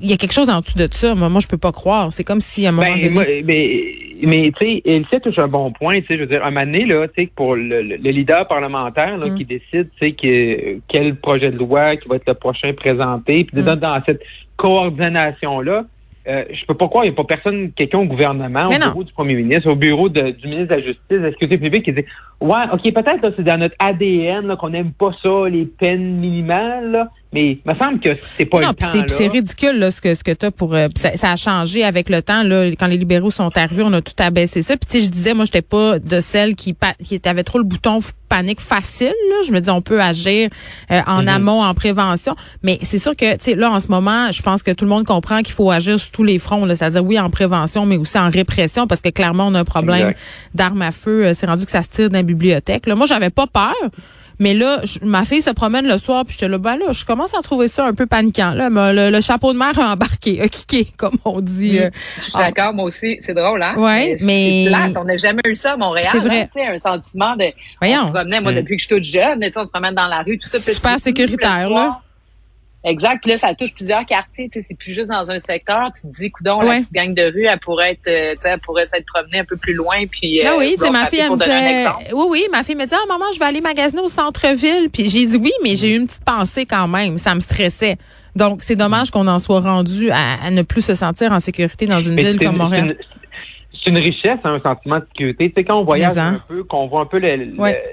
il 0.00 0.10
y 0.10 0.12
a 0.12 0.16
quelque 0.16 0.32
chose 0.32 0.50
en 0.50 0.60
dessous 0.60 0.78
de 0.78 0.88
ça. 0.90 1.14
Moi, 1.14 1.28
moi 1.28 1.40
je 1.40 1.48
peux 1.48 1.58
pas 1.58 1.72
croire. 1.72 2.12
C'est 2.12 2.24
comme 2.24 2.40
si 2.40 2.66
à 2.66 2.70
un 2.70 2.72
moment 2.72 2.88
ben, 2.88 3.14
donné... 3.14 3.42
mais, 3.44 3.94
mais 4.22 4.52
tu 4.58 4.66
sais, 4.66 4.82
il 4.84 5.20
touche 5.20 5.38
un 5.38 5.48
bon 5.48 5.72
point. 5.72 6.00
Tu 6.00 6.06
sais, 6.06 6.14
je 6.16 6.20
veux 6.20 6.26
dire, 6.26 6.44
un 6.44 6.50
moment 6.50 6.66
donné, 6.66 6.84
là, 6.86 7.08
tu 7.08 7.22
sais, 7.22 7.30
pour 7.34 7.56
le, 7.56 7.80
leader 7.80 8.46
parlementaire 8.48 9.16
là, 9.18 9.28
mm. 9.28 9.34
qui 9.36 9.44
décide, 9.44 9.88
tu 9.98 10.06
sais, 10.06 10.12
que, 10.12 10.78
quel 10.88 11.16
projet 11.16 11.50
de 11.50 11.58
loi 11.58 11.96
qui 11.96 12.08
va 12.08 12.16
être 12.16 12.28
le 12.28 12.34
prochain 12.34 12.72
présenté, 12.72 13.44
puis 13.44 13.62
mm. 13.62 13.76
dans 13.76 14.02
cette 14.06 14.22
coordination 14.56 15.60
là, 15.60 15.84
euh, 16.28 16.44
je 16.52 16.66
peux 16.66 16.74
pas 16.74 16.86
croire, 16.86 17.04
il 17.04 17.08
n'y 17.08 17.14
a 17.14 17.16
pas 17.16 17.24
personne, 17.24 17.72
quelqu'un 17.72 17.98
au 17.98 18.04
gouvernement, 18.04 18.66
au 18.66 18.78
bureau 18.78 19.04
du 19.04 19.12
premier 19.12 19.34
ministre, 19.34 19.70
au 19.70 19.76
bureau 19.76 20.08
du 20.10 20.22
ministre 20.44 20.66
de 20.66 20.74
la 20.74 20.80
Justice, 20.80 21.00
de 21.08 21.16
la 21.16 21.30
Sécurité 21.30 21.58
publique 21.58 21.84
qui 21.84 21.92
dit 21.92 22.04
Ouais, 22.40 22.64
OK, 22.72 22.82
peut-être 22.82 23.32
c'est 23.36 23.42
dans 23.42 23.58
notre 23.58 23.74
ADN 23.78 24.54
qu'on 24.56 24.68
n'aime 24.68 24.92
pas 24.92 25.12
ça, 25.22 25.48
les 25.48 25.64
peines 25.64 26.16
minimales, 26.18 27.08
mais 27.32 27.60
il 27.64 27.70
me 27.70 27.74
semble 27.74 28.00
que 28.00 28.16
c'est 28.36 28.46
pas 28.46 28.60
non, 28.60 28.72
C'est 29.08 29.26
ridicule 29.26 29.78
là, 29.78 29.90
ce 29.90 30.00
que 30.00 30.14
ce 30.14 30.24
que 30.24 30.32
tu 30.32 30.46
as 30.46 30.50
pour 30.50 30.74
euh, 30.74 30.88
ça, 31.14 31.32
a 31.32 31.36
changé 31.36 31.84
avec 31.84 32.08
le 32.08 32.22
temps 32.22 32.42
là, 32.42 32.66
quand 32.78 32.86
les 32.86 32.96
libéraux 32.96 33.30
sont 33.30 33.56
arrivés, 33.56 33.82
on 33.84 33.92
a 33.92 34.00
tout 34.00 34.14
abaissé 34.18 34.62
ça. 34.62 34.76
Puis 34.76 34.86
tu 34.90 34.98
sais 34.98 35.04
je 35.04 35.10
disais 35.10 35.34
moi 35.34 35.44
j'étais 35.44 35.62
pas 35.62 35.98
de 35.98 36.20
celle 36.20 36.54
qui 36.54 36.74
qui 37.04 37.20
avait 37.24 37.44
trop 37.44 37.58
le 37.58 37.64
bouton 37.64 38.00
panique 38.28 38.60
facile 38.60 39.14
là. 39.30 39.36
Je 39.46 39.52
me 39.52 39.60
dis 39.60 39.70
on 39.70 39.82
peut 39.82 40.00
agir 40.00 40.48
euh, 40.90 41.00
en 41.06 41.22
mm-hmm. 41.22 41.28
amont 41.28 41.62
en 41.62 41.74
prévention, 41.74 42.36
mais 42.62 42.78
c'est 42.82 42.98
sûr 42.98 43.14
que 43.14 43.32
tu 43.32 43.38
sais 43.40 43.54
là 43.54 43.70
en 43.70 43.80
ce 43.80 43.88
moment, 43.88 44.32
je 44.32 44.42
pense 44.42 44.62
que 44.62 44.70
tout 44.70 44.84
le 44.84 44.90
monde 44.90 45.04
comprend 45.04 45.40
qu'il 45.40 45.54
faut 45.54 45.70
agir 45.70 45.98
sur 45.98 46.10
tous 46.12 46.24
les 46.24 46.38
fronts 46.38 46.64
là, 46.64 46.76
c'est-à-dire 46.76 47.04
oui 47.04 47.18
en 47.18 47.30
prévention 47.30 47.86
mais 47.86 47.96
aussi 47.96 48.18
en 48.18 48.30
répression 48.30 48.86
parce 48.86 49.00
que 49.00 49.08
clairement 49.08 49.48
on 49.48 49.54
a 49.54 49.60
un 49.60 49.64
problème 49.64 50.14
d'armes 50.54 50.82
à 50.82 50.92
feu, 50.92 51.26
euh, 51.26 51.34
c'est 51.34 51.46
rendu 51.46 51.64
que 51.64 51.70
ça 51.70 51.82
se 51.82 51.90
tire 51.90 52.10
dans 52.10 52.22
bibliothèque. 52.22 52.86
Là, 52.86 52.94
moi, 52.94 53.06
j'avais 53.06 53.30
pas 53.30 53.46
peur. 53.46 53.74
Mais 54.40 54.54
là, 54.54 54.80
ma 55.02 55.26
fille 55.26 55.42
se 55.42 55.50
promène 55.50 55.86
le 55.86 55.98
soir, 55.98 56.24
puis 56.24 56.32
j'étais 56.32 56.48
là, 56.48 56.56
ben 56.56 56.76
là, 56.76 56.92
je 56.92 57.04
commence 57.04 57.34
à 57.34 57.42
trouver 57.42 57.68
ça 57.68 57.86
un 57.86 57.92
peu 57.92 58.06
paniquant. 58.06 58.52
Là, 58.52 58.70
le, 58.70 59.20
chapeau 59.20 59.52
de 59.52 59.58
mer 59.58 59.78
a 59.78 59.92
embarqué, 59.92 60.40
a 60.40 60.48
kické, 60.48 60.88
comme 60.96 61.18
on 61.26 61.42
dit. 61.42 61.78
Euh. 61.78 61.90
je 62.16 62.22
suis 62.22 62.38
d'accord, 62.38 62.72
moi 62.72 62.86
aussi, 62.86 63.20
c'est 63.24 63.34
drôle, 63.34 63.62
hein? 63.62 63.74
Ouais, 63.76 64.16
mais, 64.22 64.68
mais... 64.70 64.96
on 64.98 65.04
n'a 65.04 65.18
jamais 65.18 65.42
eu 65.46 65.54
ça 65.54 65.72
à 65.72 65.76
Montréal. 65.76 66.08
C'est 66.10 66.20
vrai. 66.20 66.48
un 66.56 66.78
sentiment 66.78 67.36
de. 67.36 67.52
Voyons. 67.80 68.04
On 68.04 68.06
se 68.06 68.12
promenait, 68.12 68.40
moi, 68.40 68.52
mm. 68.52 68.56
depuis 68.56 68.76
que 68.76 68.82
je 68.82 68.86
suis 68.86 68.96
toute 68.96 69.04
jeune, 69.04 69.44
on 69.54 69.64
se 69.64 69.70
promène 69.70 69.94
dans 69.94 70.08
la 70.08 70.22
rue, 70.22 70.38
tout 70.38 70.48
ça. 70.48 70.58
Super 70.58 70.98
sécuritaire, 70.98 71.68
là. 71.68 72.00
Exact. 72.82 73.20
Puis 73.22 73.30
là, 73.30 73.38
ça 73.38 73.54
touche 73.54 73.74
plusieurs 73.74 74.06
quartiers. 74.06 74.48
Tu 74.48 74.60
sais, 74.60 74.66
c'est 74.68 74.78
plus 74.78 74.94
juste 74.94 75.08
dans 75.08 75.30
un 75.30 75.38
secteur. 75.38 75.90
Tu 75.94 76.08
te 76.08 76.20
dis, 76.20 76.30
coudon, 76.30 76.62
la 76.62 76.78
petite 76.78 76.92
gang 76.92 77.14
de 77.14 77.22
rue, 77.22 77.46
elle 77.46 77.58
pourrait 77.58 77.92
être, 77.92 78.08
euh, 78.08 78.34
tu 78.34 78.40
sais, 78.40 78.48
elle 78.50 78.60
pourrait 78.60 78.86
s'être 78.86 79.04
promenée 79.06 79.40
un 79.40 79.44
peu 79.44 79.56
plus 79.56 79.74
loin. 79.74 80.06
Puis, 80.10 80.40
ah 80.46 80.54
oui, 80.56 80.76
tu 80.78 80.84
sais, 80.84 80.90
ma 80.90 81.06
fille, 81.06 81.20
elle 81.20 81.30
me 81.30 81.36
disait, 81.36 81.86
oui, 82.12 82.24
oui, 82.28 82.46
ma 82.50 82.64
fille 82.64 82.76
me 82.76 82.86
dit, 82.86 82.94
ah, 82.94 83.06
maman, 83.06 83.26
je 83.34 83.38
vais 83.38 83.44
aller 83.44 83.60
magasiner 83.60 84.00
au 84.00 84.08
centre-ville. 84.08 84.88
Puis 84.90 85.10
j'ai 85.10 85.26
dit 85.26 85.36
oui, 85.36 85.52
mais 85.62 85.76
j'ai 85.76 85.92
eu 85.92 85.96
une 85.96 86.06
petite 86.06 86.24
pensée 86.24 86.64
quand 86.64 86.88
même. 86.88 87.18
Ça 87.18 87.34
me 87.34 87.40
stressait. 87.40 87.98
Donc, 88.34 88.62
c'est 88.62 88.76
dommage 88.76 89.10
qu'on 89.10 89.26
en 89.26 89.38
soit 89.38 89.60
rendu 89.60 90.10
à, 90.10 90.50
ne 90.50 90.62
plus 90.62 90.84
se 90.84 90.94
sentir 90.94 91.32
en 91.32 91.40
sécurité 91.40 91.86
dans 91.86 92.00
une 92.00 92.16
ville 92.16 92.38
comme 92.38 92.56
Montréal 92.56 92.96
c'est 93.72 93.90
une 93.90 93.98
richesse, 93.98 94.38
hein, 94.44 94.54
un 94.54 94.60
sentiment 94.60 94.98
de 94.98 95.06
sécurité. 95.12 95.48
Tu 95.48 95.54
sais, 95.56 95.64
quand 95.64 95.78
on 95.78 95.84
voyage 95.84 96.18
un 96.18 96.40
peu, 96.48 96.64
qu'on 96.64 96.88
voit 96.88 97.02
un 97.02 97.06
peu 97.06 97.20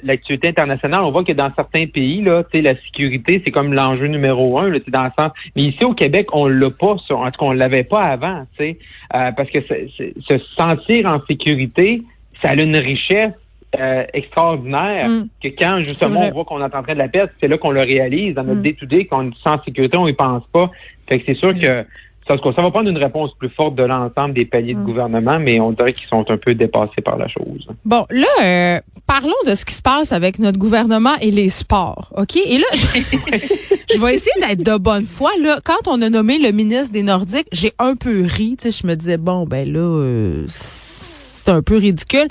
l'actualité 0.04 0.48
internationale, 0.48 1.04
on 1.04 1.12
voit 1.12 1.24
que 1.24 1.32
dans 1.32 1.52
certains 1.56 1.86
pays, 1.86 2.22
là, 2.22 2.44
tu 2.44 2.58
sais, 2.58 2.62
la 2.62 2.76
sécurité, 2.76 3.42
c'est 3.46 3.52
comme 3.52 3.74
l'enjeu 3.74 4.08
numéro 4.08 4.58
un, 4.60 4.70
là, 4.70 4.80
dans 4.88 5.04
le 5.04 5.12
sens. 5.18 5.32
Mais 5.56 5.64
ici 5.64 5.84
au 5.86 5.94
Québec, 5.94 6.34
on 6.34 6.48
l'a 6.48 6.72
pas, 6.72 6.94
en 6.94 6.98
tout 6.98 7.12
cas, 7.12 7.32
on 7.42 7.52
l'avait 7.52 7.84
pas 7.84 8.02
avant, 8.02 8.46
tu 8.58 8.66
sais, 8.66 8.80
euh, 9.14 9.32
parce 9.32 9.50
que 9.50 9.60
se 9.62 10.38
sentir 10.56 11.12
en 11.12 11.22
sécurité, 11.28 12.04
ça 12.42 12.50
a 12.50 12.56
une 12.56 12.76
richesse 12.76 13.34
euh, 13.78 14.06
extraordinaire 14.14 15.10
mm. 15.10 15.28
que 15.44 15.50
quand 15.50 15.80
justement 15.84 16.22
on 16.22 16.32
voit 16.32 16.46
qu'on 16.46 16.62
est 16.62 16.76
en 16.76 16.84
train 16.84 16.94
de 16.94 17.00
la 17.00 17.10
perte, 17.10 17.32
c'est 17.40 17.50
là 17.50 17.58
qu'on 17.58 17.72
le 17.72 17.82
réalise 17.82 18.34
dans 18.34 18.44
notre 18.44 18.60
mm. 18.60 18.64
day-to-day, 18.64 19.06
qu'on 19.06 19.30
est 19.30 19.38
sans 19.44 19.62
sécurité, 19.64 19.98
on 19.98 20.08
y 20.08 20.14
pense 20.14 20.48
pas. 20.54 20.72
Fait 21.08 21.20
que 21.20 21.26
c'est 21.26 21.38
sûr 21.38 21.50
mm. 21.50 21.60
que 21.60 21.86
ça, 22.28 22.36
ça 22.38 22.62
va 22.62 22.72
prendre 22.72 22.90
une 22.90 22.98
réponse 22.98 23.34
plus 23.36 23.50
forte 23.50 23.76
de 23.76 23.84
l'ensemble 23.84 24.34
des 24.34 24.46
paliers 24.46 24.74
de 24.74 24.80
mm. 24.80 24.86
gouvernement, 24.86 25.40
mais 25.40 25.60
on 25.60 25.72
dirait 25.72 25.94
qu'ils 25.94 26.08
sont 26.08 26.30
un 26.30 26.38
peu 26.38 26.56
dépassés 26.56 27.02
par 27.04 27.18
la 27.18 27.28
chose. 27.28 27.68
Bon, 27.86 28.06
là, 28.10 28.28
euh, 28.42 28.80
parlons 29.06 29.34
de 29.46 29.56
ce 29.56 29.66
qui 29.66 29.74
se 29.74 29.82
passe 29.82 30.12
avec 30.12 30.40
notre 30.40 30.58
gouvernement 30.58 31.16
et 31.22 31.32
les 31.32 31.50
sports, 31.50 32.12
OK? 32.16 32.36
Et 32.36 32.58
là, 32.58 32.68
je, 32.74 34.00
vais 34.02 34.16
essayer 34.16 34.48
d'être 34.48 34.64
de 34.64 34.78
bonne 34.78 35.06
foi. 35.06 35.32
Là, 35.42 35.60
quand 35.64 35.88
on 35.88 36.02
a 36.02 36.10
nommé 36.10 36.38
le 36.40 36.52
ministre 36.52 36.92
des 36.92 37.04
Nordiques, 37.04 37.48
j'ai 37.52 37.74
un 37.80 37.96
peu 37.96 38.24
ri. 38.24 38.58
Tu 38.60 38.72
sais, 38.72 38.82
je 38.82 38.88
me 38.88 38.96
disais, 38.96 39.18
bon, 39.18 39.46
ben 39.46 39.72
là... 39.72 39.80
Euh, 39.80 40.46
c'est 41.48 41.54
un 41.54 41.62
peu 41.62 41.78
ridicule. 41.78 42.28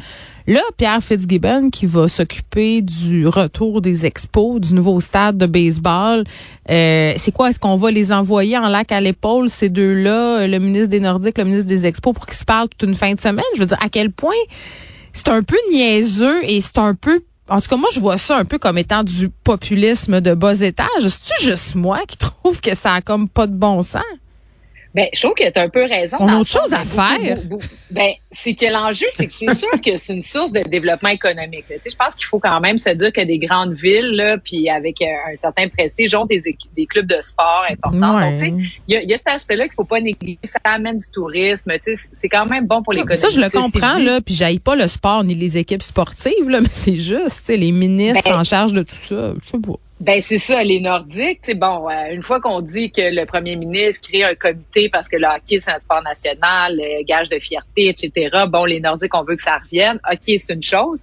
Là, 0.47 0.61
Pierre 0.77 1.03
Fitzgibbon 1.03 1.71
qui 1.71 1.87
va 1.87 2.07
s'occuper 2.07 2.81
du 2.81 3.27
retour 3.27 3.81
des 3.81 4.07
expos, 4.07 4.61
du 4.61 4.75
nouveau 4.75 5.01
stade 5.01 5.37
de 5.37 5.47
baseball. 5.47 6.23
Euh, 6.71 7.15
c'est 7.17 7.33
quoi? 7.33 7.51
Est-ce 7.51 7.59
qu'on 7.59 7.77
va 7.77 7.91
les 7.91 8.13
envoyer 8.13 8.57
en 8.57 8.69
lac 8.69 8.93
à 8.93 9.01
l'épaule, 9.01 9.51
ces 9.51 9.69
deux-là, 9.69 10.47
le 10.47 10.59
ministre 10.61 10.91
des 10.91 11.01
Nordiques, 11.01 11.39
le 11.39 11.45
ministre 11.45 11.67
des 11.67 11.85
Expos, 11.85 12.15
pour 12.15 12.27
qu'ils 12.27 12.37
se 12.37 12.45
parlent 12.45 12.69
toute 12.69 12.89
une 12.89 12.95
fin 12.95 13.13
de 13.13 13.21
semaine? 13.21 13.45
Je 13.57 13.61
veux 13.61 13.67
dire, 13.67 13.79
à 13.83 13.89
quel 13.89 14.13
point 14.13 14.35
c'est 15.13 15.31
un 15.31 15.43
peu 15.43 15.57
niaiseux 15.73 16.39
et 16.45 16.61
c'est 16.61 16.79
un 16.79 16.95
peu 16.95 17.23
en 17.49 17.61
tout 17.61 17.69
cas, 17.69 17.77
moi, 17.77 17.89
je 17.93 18.01
vois 18.01 18.19
ça 18.19 18.39
un 18.39 18.45
peu 18.45 18.59
comme 18.59 18.77
étant 18.77 19.05
du 19.05 19.29
populisme 19.29 20.21
de 20.21 20.35
bas 20.35 20.61
étage. 20.61 20.89
C'est-tu 21.03 21.45
juste 21.45 21.77
moi 21.77 22.01
qui 22.09 22.17
trouve 22.17 22.61
que 22.61 22.75
ça 22.75 22.95
a 22.95 23.01
comme 23.01 23.29
pas 23.29 23.47
de 23.47 23.55
bon 23.55 23.83
sens? 23.83 24.03
Ben, 24.97 25.09
je 25.13 25.21
trouve 25.21 25.35
que 25.35 25.51
tu 25.51 25.59
as 25.59 25.63
un 25.63 25.69
peu 25.69 25.85
raison. 25.85 26.17
On 26.21 26.27
a 26.27 26.39
autre 26.39 26.51
chose 26.51 26.73
à 26.73 26.83
faire. 26.83 27.37
ben, 27.91 28.13
c'est 28.33 28.55
que 28.55 28.65
l'enjeu, 28.65 29.05
c'est 29.13 29.27
que 29.27 29.35
c'est 29.35 29.55
sûr 29.59 29.69
que 29.85 29.99
c'est 29.99 30.15
une 30.15 30.23
source 30.23 30.53
de 30.53 30.61
développement 30.61 31.11
économique. 31.11 31.67
Tu 31.69 31.75
sais, 31.83 31.91
je 31.91 31.97
pense 31.97 32.15
qu'il 32.15 32.25
faut 32.25 32.39
quand 32.39 32.59
même 32.61 32.79
se 32.79 32.89
dire 32.89 33.13
que 33.13 33.21
des 33.21 33.39
grandes 33.39 33.75
villes, 33.75 34.13
là, 34.13 34.39
puis 34.39 34.71
avec 34.71 35.03
euh, 35.03 35.31
un 35.31 35.37
certain 35.37 35.69
prestige, 35.69 36.15
ont 36.15 36.25
des, 36.25 36.43
des 36.75 36.87
clubs 36.87 37.07
de 37.07 37.19
sport 37.21 37.67
importants. 37.69 38.21
Donc, 38.21 38.39
tu 38.39 38.47
sais, 38.47 38.55
il 38.89 39.11
y 39.11 39.13
a, 39.13 39.19
cet 39.19 39.29
aspect-là 39.29 39.65
qu'il 39.65 39.75
faut 39.75 39.85
pas 39.85 40.01
négliger. 40.01 40.39
Ça 40.45 40.61
amène 40.65 40.99
du 40.99 41.09
tourisme. 41.13 41.73
Tu 41.85 41.95
sais, 41.95 42.09
c'est 42.19 42.31
quand 42.31 42.47
même 42.47 42.67
bon 42.67 42.83
pour 42.83 42.95
l'économie. 42.95 43.19
Ça, 43.19 43.29
je 43.29 43.39
le 43.39 43.51
comprends, 43.51 43.99
là, 43.99 44.23
puis 44.23 44.35
j'aille 44.35 44.61
pas 44.61 44.77
le 44.77 44.89
sport 44.89 45.25
ni 45.25 45.35
les 45.35 45.59
équipes 45.59 45.83
sportives, 45.83 46.49
là, 46.49 46.61
mais 46.63 46.71
c'est 46.71 46.97
juste, 46.97 47.37
tu 47.41 47.45
sais, 47.45 47.57
les 47.59 47.71
ministres 47.71 48.23
ben 48.25 48.41
en 48.41 48.45
charge 48.45 48.73
de 48.73 48.81
tout 48.81 48.97
ça. 48.97 49.35
Je 49.45 49.51
sais 49.51 49.59
pas. 49.59 49.75
Ben 49.99 50.21
c'est 50.21 50.39
ça, 50.39 50.63
les 50.63 50.79
Nordiques, 50.81 51.41
c'est 51.43 51.55
bon. 51.55 51.89
Euh, 51.89 52.13
une 52.13 52.23
fois 52.23 52.39
qu'on 52.39 52.61
dit 52.61 52.91
que 52.91 53.01
le 53.01 53.25
premier 53.25 53.57
ministre 53.57 54.07
crée 54.07 54.25
un 54.25 54.35
comité 54.35 54.91
parce 54.91 55.09
que 55.09 55.17
le 55.17 55.27
hockey 55.27 55.59
c'est 55.59 55.71
un 55.71 55.79
sport 55.79 56.03
national, 56.03 56.79
euh, 56.79 57.03
gage 57.05 57.31
de 57.31 57.39
fierté, 57.39 57.89
etc. 57.89 58.45
Bon, 58.47 58.67
les 58.67 58.79
Nordiques, 58.79 59.15
on 59.15 59.25
veut 59.25 59.37
que 59.37 59.43
ça 59.43 59.57
revienne. 59.57 59.99
Ok, 60.11 60.21
c'est 60.25 60.51
une 60.51 60.63
chose. 60.63 61.01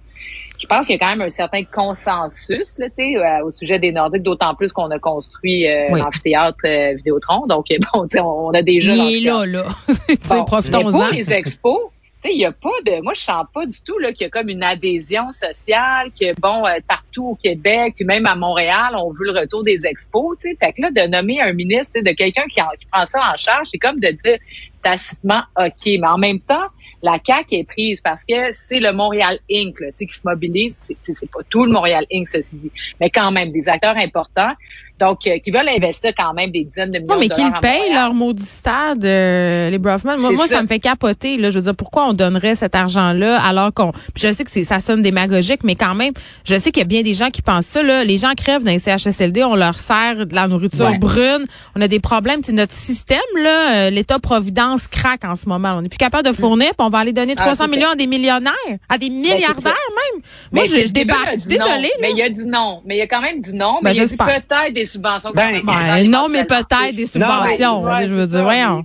Je 0.56 0.66
pense 0.66 0.86
qu'il 0.86 0.94
y 0.94 0.96
a 0.96 0.98
quand 1.00 1.10
même 1.16 1.26
un 1.26 1.30
certain 1.30 1.64
consensus 1.64 2.78
là, 2.78 2.86
euh, 2.86 3.44
au 3.44 3.50
sujet 3.50 3.80
des 3.80 3.90
Nordiques, 3.90 4.22
d'autant 4.22 4.54
plus 4.54 4.72
qu'on 4.72 4.88
a 4.92 5.00
construit 5.00 5.66
l'amphithéâtre 5.90 6.94
Vidéotron. 6.94 7.46
Donc 7.48 7.66
bon, 7.92 8.06
on, 8.22 8.50
a 8.50 8.62
déjà. 8.62 8.94
Il 8.94 9.26
est 9.26 9.28
là, 9.28 9.44
là. 9.44 9.64
bon, 10.28 10.44
profitons-en. 10.44 10.92
Pour 10.92 11.08
les 11.08 11.32
expos, 11.32 11.90
il 12.32 12.38
y 12.38 12.44
a 12.44 12.52
pas 12.52 12.70
de, 12.84 13.02
moi 13.02 13.12
je 13.14 13.20
sens 13.20 13.44
pas 13.52 13.66
du 13.66 13.78
tout 13.82 13.98
là 13.98 14.12
qu'il 14.12 14.24
y 14.24 14.26
a 14.26 14.30
comme 14.30 14.48
une 14.48 14.62
adhésion 14.62 15.30
sociale, 15.30 16.10
que 16.18 16.38
bon 16.40 16.66
euh, 16.66 16.78
partout 16.86 17.26
au 17.26 17.34
Québec, 17.34 17.96
même 18.00 18.26
à 18.26 18.34
Montréal, 18.34 18.94
on 18.96 19.12
veut 19.12 19.26
le 19.26 19.38
retour 19.38 19.62
des 19.62 19.84
expos, 19.84 20.36
tu 20.40 20.50
sais. 20.50 20.56
Fait 20.62 20.72
que 20.72 20.82
là 20.82 20.90
de 20.90 21.08
nommer 21.08 21.40
un 21.40 21.52
ministre, 21.52 22.00
de 22.00 22.10
quelqu'un 22.12 22.44
qui, 22.50 22.60
prend 22.90 23.06
ça 23.06 23.20
en 23.32 23.36
charge, 23.36 23.68
c'est 23.70 23.78
comme 23.78 24.00
de 24.00 24.08
dire 24.08 24.38
tacitement 24.82 25.42
ok, 25.58 25.84
mais 25.86 26.08
en 26.08 26.18
même 26.18 26.40
temps 26.40 26.68
la 27.02 27.18
CAQ 27.22 27.56
est 27.56 27.64
prise 27.64 28.00
parce 28.00 28.24
que 28.24 28.52
c'est 28.52 28.80
le 28.80 28.92
Montréal 28.92 29.38
Inc. 29.50 29.78
Là, 29.78 29.88
qui 29.92 30.08
se 30.08 30.22
mobilise. 30.24 30.90
C'est 31.02 31.30
pas 31.30 31.40
tout 31.50 31.66
le 31.66 31.72
Montréal 31.72 32.06
Inc. 32.10 32.26
ceci 32.26 32.56
dit, 32.56 32.72
mais 32.98 33.10
quand 33.10 33.30
même 33.30 33.52
des 33.52 33.68
acteurs 33.68 33.96
importants. 33.98 34.54
Donc, 35.00 35.26
euh, 35.26 35.38
qui 35.38 35.50
veulent 35.50 35.68
investir 35.68 36.12
quand 36.16 36.32
même 36.34 36.52
des 36.52 36.64
dizaines 36.64 36.92
de 36.92 36.98
millions 36.98 37.14
non, 37.14 37.18
mais 37.18 37.28
de 37.28 37.34
qu'ils 37.34 37.50
payent 37.60 37.92
leur 37.92 38.14
maudit 38.14 38.44
stade, 38.44 39.04
euh, 39.04 39.68
les 39.68 39.78
Brofman. 39.78 40.18
Moi, 40.20 40.46
ça. 40.46 40.62
me 40.62 40.68
fait 40.68 40.78
capoter. 40.78 41.36
Là, 41.36 41.50
je 41.50 41.56
veux 41.58 41.64
dire, 41.64 41.74
pourquoi 41.74 42.06
on 42.06 42.12
donnerait 42.12 42.54
cet 42.54 42.76
argent-là 42.76 43.42
alors 43.42 43.72
qu'on... 43.74 43.92
Je 44.16 44.30
sais 44.30 44.44
que 44.44 44.64
ça 44.64 44.78
sonne 44.78 45.02
démagogique, 45.02 45.64
mais 45.64 45.74
quand 45.74 45.94
même, 45.94 46.12
je 46.44 46.56
sais 46.56 46.70
qu'il 46.70 46.80
y 46.80 46.84
a 46.84 46.88
bien 46.88 47.02
des 47.02 47.14
gens 47.14 47.30
qui 47.30 47.42
pensent 47.42 47.66
ça. 47.66 47.82
Là. 47.82 48.04
Les 48.04 48.18
gens 48.18 48.32
crèvent 48.36 48.62
dans 48.62 48.70
les 48.70 48.78
CHSLD, 48.78 49.42
on 49.42 49.56
leur 49.56 49.78
sert 49.78 50.26
de 50.26 50.34
la 50.34 50.46
nourriture 50.46 50.92
brune, 50.98 51.44
on 51.76 51.80
a 51.80 51.88
des 51.88 52.00
problèmes. 52.00 52.40
C'est 52.44 52.52
notre 52.52 52.72
système, 52.72 53.18
là, 53.36 53.74
euh, 53.86 53.90
l'État-providence 53.90 54.86
craque 54.86 55.24
en 55.24 55.34
ce 55.34 55.48
moment. 55.48 55.74
On 55.76 55.82
n'est 55.82 55.88
plus 55.88 55.98
capable 55.98 56.24
de 56.24 56.32
mm. 56.32 56.36
fournir, 56.36 56.68
puis 56.68 56.86
on 56.86 56.90
va 56.90 56.98
aller 56.98 57.12
donner 57.12 57.34
300 57.34 57.64
ah, 57.64 57.68
millions 57.68 57.90
à 57.90 57.96
des 57.96 58.06
millionnaires, 58.06 58.52
à 58.88 58.98
des 58.98 59.08
ben, 59.08 59.20
milliardaires 59.20 59.74
même. 59.94 60.22
Moi, 60.52 60.64
je, 60.64 60.88
débarque. 60.90 61.38
Désolée. 61.46 61.90
Mais 62.00 62.12
il 62.12 62.18
y 62.18 62.22
a 62.22 62.28
dit 62.28 62.44
non. 62.46 62.82
Mais 62.84 62.96
il 62.96 62.98
y 62.98 63.02
a 63.02 63.06
quand 63.06 63.20
même 63.20 63.40
dit 63.40 63.52
non. 63.52 63.78
Mais 63.82 63.90
ben, 63.90 63.96
il 63.96 63.98
y 63.98 64.00
a 64.00 64.06
dit 64.06 64.16
peut-être 64.16 64.74
des 64.84 64.90
subventions. 64.90 65.30
Ben, 65.34 65.62
non, 66.08 66.28
mais 66.30 66.44
peut-être 66.44 66.94
des 66.94 67.06
subventions. 67.06 67.84
je 68.00 68.14
veux 68.14 68.26
dire, 68.26 68.42
voyons. 68.42 68.84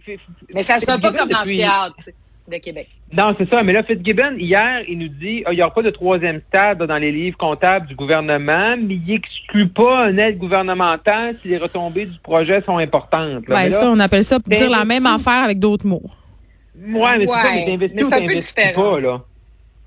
Mais 0.54 0.64
ça 0.64 0.80
sera 0.80 0.98
pas 0.98 1.14
comme 1.14 1.30
l'amphithéâtre 1.30 1.96
de 2.48 2.58
Québec. 2.58 2.90
Non, 3.12 3.36
c'est 3.38 3.50
ça. 3.50 3.64
Mais 3.64 3.74
là, 3.74 3.84
Fitzgibbon, 3.84 4.36
hier, 4.38 4.84
il 4.88 4.98
nous 5.00 5.08
dit 5.08 5.44
oh, 5.46 5.52
il 5.52 5.56
n'y 5.56 5.62
aura 5.62 5.74
pas 5.74 5.82
de 5.82 5.90
troisième 5.90 6.42
stade 6.48 6.84
dans 6.84 6.98
les 6.98 7.12
livres 7.12 7.38
comptables 7.38 7.88
du 7.88 7.96
gouvernement, 7.96 8.76
mais 8.78 8.96
il 8.96 9.04
n'exclut 9.06 9.68
pas 9.68 10.06
un 10.06 10.18
aide 10.18 10.38
gouvernementale 10.38 11.36
si 11.42 11.48
les 11.48 11.58
retombées 11.58 12.06
du 12.06 12.18
projet 12.20 12.62
sont 12.62 12.78
importantes. 12.78 13.44
Ben, 13.48 13.72
ça, 13.72 13.90
on 13.90 14.00
appelle 14.00 14.24
ça 14.24 14.40
dire 14.40 14.70
la 14.70 14.86
même 14.86 15.06
affaire 15.06 15.44
avec 15.44 15.60
d'autres 15.60 15.88
mots. 15.88 16.10
Ouais, 16.76 17.18
mais 17.18 17.28
c'est 17.28 18.04
ça, 18.04 18.20
mais 18.20 18.42
c'est 18.42 18.74
pas, 18.74 19.00
là. 19.00 19.22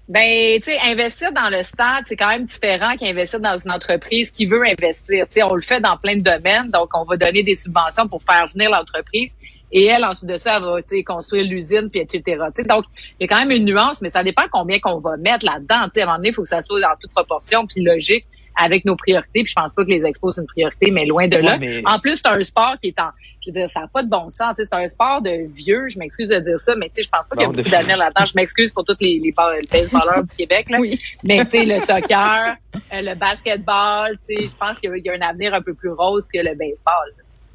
Ben, 0.09 0.61
tu 0.61 0.71
sais, 0.71 0.79
investir 0.81 1.33
dans 1.33 1.49
le 1.49 1.63
stade, 1.63 2.05
c'est 2.07 2.17
quand 2.17 2.29
même 2.29 2.45
différent 2.45 2.97
qu'investir 2.97 3.39
dans 3.41 3.57
une 3.57 3.71
entreprise 3.71 4.31
qui 4.31 4.47
veut 4.47 4.63
investir. 4.67 5.27
Tu 5.29 5.35
sais, 5.35 5.43
on 5.43 5.55
le 5.55 5.63
fait 5.63 5.81
dans 5.81 5.97
plein 5.97 6.17
de 6.17 6.23
domaines, 6.23 6.71
donc 6.71 6.91
on 6.95 7.05
va 7.05 7.17
donner 7.17 7.43
des 7.43 7.55
subventions 7.55 8.09
pour 8.09 8.23
faire 8.23 8.47
venir 8.49 8.71
l'entreprise. 8.71 9.31
Et 9.71 9.87
elle, 9.87 10.05
ensuite 10.05 10.29
de 10.29 10.37
ça, 10.37 10.57
elle 10.59 10.65
va 10.65 11.03
construire 11.07 11.47
l'usine, 11.47 11.89
puis 11.89 12.01
etc. 12.01 12.43
donc, 12.69 12.85
il 13.19 13.23
y 13.23 13.25
a 13.25 13.29
quand 13.29 13.39
même 13.39 13.53
une 13.53 13.65
nuance, 13.65 14.03
mais 14.03 14.11
ça 14.11 14.23
dépend 14.23 14.43
combien 14.51 14.81
qu'on 14.81 14.99
va 14.99 15.17
mettre 15.17 15.47
là-dedans. 15.47 15.77
À 15.77 15.85
un 15.85 16.05
moment 16.05 16.17
donné, 16.17 16.29
il 16.29 16.35
faut 16.35 16.43
que 16.43 16.49
ça 16.49 16.61
soit 16.61 16.81
dans 16.81 16.95
toute 17.01 17.13
proportion, 17.13 17.67
puis 17.67 17.83
logique 17.83 18.27
avec 18.57 18.85
nos 18.85 18.97
priorités. 18.97 19.43
Puis 19.43 19.49
je 19.49 19.55
pense 19.55 19.73
pas 19.73 19.85
que 19.85 19.91
les 19.91 20.05
expos 20.05 20.35
sont 20.35 20.43
une 20.43 20.47
priorité, 20.47 20.91
mais 20.91 21.07
loin 21.07 21.29
de 21.29 21.37
là. 21.37 21.59
En 21.87 21.99
plus, 21.99 22.17
c'est 22.17 22.27
un 22.27 22.43
sport 22.43 22.77
qui 22.81 22.89
est 22.89 23.01
en, 23.01 23.11
je 23.45 23.51
veux 23.51 23.53
dire, 23.53 23.71
ça 23.71 23.81
n'a 23.81 23.89
pas 23.89 24.03
de 24.03 24.09
bon 24.09 24.31
sens. 24.31 24.55
C'est 24.57 24.73
un 24.73 24.87
sport 24.89 25.21
de 25.21 25.53
vieux. 25.53 25.89
Je 25.89 25.99
m'excuse 25.99 26.29
de 26.29 26.39
dire 26.39 26.61
ça, 26.61 26.75
mais 26.77 26.89
tu 26.89 26.97
sais, 26.97 27.03
je 27.03 27.09
pense 27.09 27.27
pas 27.29 27.37
qu'il 27.37 27.43
y 27.43 27.47
a 27.47 27.53
beaucoup 27.53 27.69
d'avenir 27.69 27.97
là-dedans. 27.97 28.25
Je 28.25 28.33
m'excuse 28.37 28.71
pour 28.71 28.85
tous 28.85 28.97
les, 29.01 29.19
les, 29.19 29.35
baseballeurs 29.71 30.25
du 30.25 30.35
Québec. 30.35 30.71
Là. 30.71 30.79
Mais 31.25 31.45
tu 31.45 31.59
sais, 31.59 31.65
le 31.65 31.81
soccer, 31.81 32.57
euh, 32.75 32.79
le 32.93 33.15
basketball, 33.15 34.19
tu 34.29 34.35
sais, 34.35 34.49
je 34.49 34.57
pense 34.57 34.79
qu'il 34.79 34.91
y 35.05 35.09
a 35.09 35.13
un 35.13 35.29
avenir 35.29 35.55
un 35.55 35.63
peu 35.63 35.75
plus 35.75 35.91
rose 35.91 36.27
que 36.33 36.39
le 36.39 36.55
baseball. 36.55 37.13